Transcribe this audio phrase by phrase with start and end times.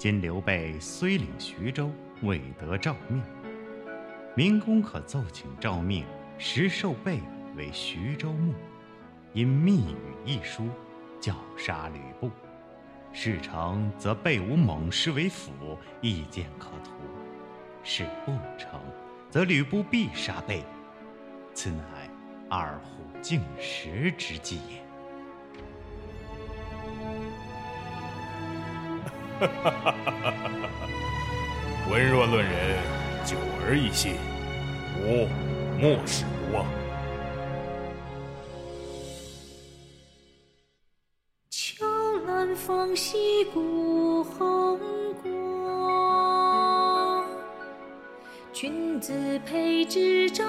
[0.00, 1.90] 今刘备虽领徐州，
[2.22, 3.22] 未得诏命。
[4.34, 6.06] 明公可奏请诏命，
[6.38, 7.20] 实授备
[7.54, 8.54] 为徐州牧。
[9.34, 10.70] 因密语一书，
[11.20, 12.30] 教杀吕布。
[13.12, 15.52] 事成则备无猛士为辅，
[16.00, 16.92] 意见可图；
[17.84, 18.80] 事不成，
[19.28, 20.64] 则吕布必杀备。
[21.52, 22.08] 此乃
[22.48, 24.89] 二虎竞食之计也。
[31.90, 32.78] 文若论人，
[33.24, 34.14] 久而易信，
[34.98, 35.26] 吾
[35.80, 36.64] 莫使不忘。
[41.48, 41.84] 秋
[42.26, 44.78] 兰芳兮顾红
[45.22, 47.24] 光，
[48.52, 50.44] 君子佩之朝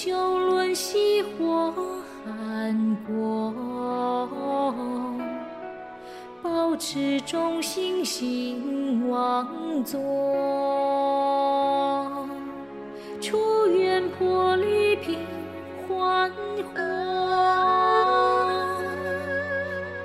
[0.00, 1.74] 煮酒论兮火。
[2.24, 3.52] 韩国，
[6.42, 10.00] 保持忠心，兴王座。
[13.20, 15.18] 出渊破吕平
[15.86, 16.30] 还
[16.62, 16.80] 火，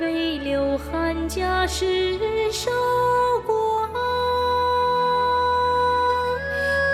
[0.00, 2.72] 唯留汉家世守
[3.46, 3.88] 国。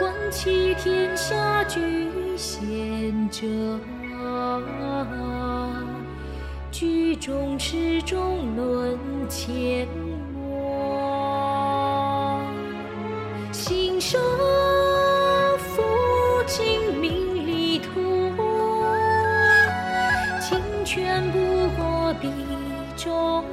[0.00, 3.44] 观其天下居贤者。
[6.72, 9.86] 举重持重论阡
[10.32, 12.40] 陌，
[13.52, 14.18] 信守
[15.58, 15.82] 父
[16.46, 18.32] 亲命立图，
[20.40, 21.38] 清泉不
[21.76, 22.30] 过笔
[22.96, 23.44] 中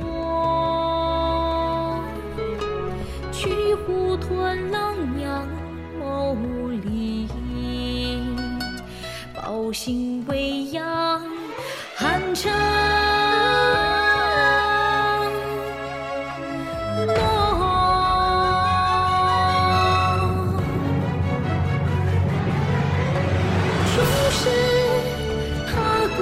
[0.00, 2.00] 墨，
[3.32, 4.85] 取虎吞狼
[9.76, 11.20] 心未央。
[11.96, 12.50] 寒城
[17.06, 17.12] 落，
[23.92, 23.96] 终
[24.30, 24.40] 是
[25.68, 25.72] 他
[26.16, 26.18] 归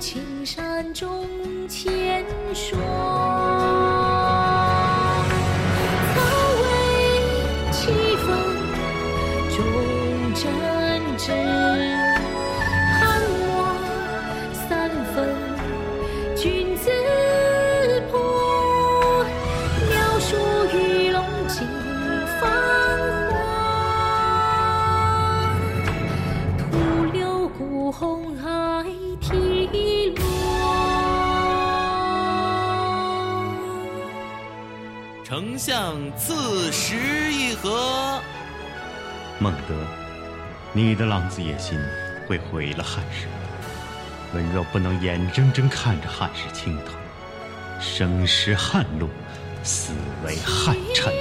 [0.00, 1.26] 青山中
[1.68, 2.78] 千说，
[10.34, 10.77] 曹
[35.28, 36.96] 丞相赐食
[37.30, 38.18] 一盒。
[39.38, 39.74] 孟德，
[40.72, 41.78] 你的狼子野心
[42.26, 43.26] 会毁了汉室。
[44.32, 46.92] 文若不能眼睁睁看着汉室倾倒，
[47.78, 49.10] 生失汉路，
[49.62, 49.92] 死
[50.24, 51.12] 为汉臣。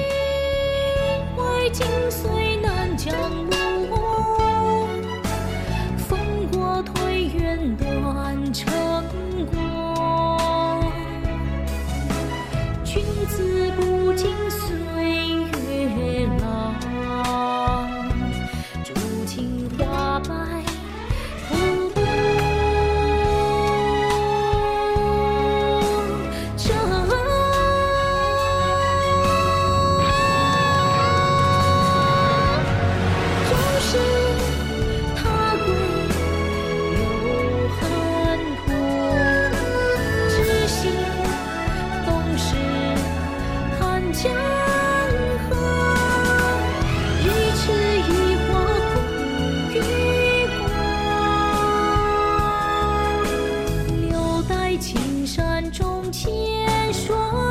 [55.38, 57.47] 山中千霜。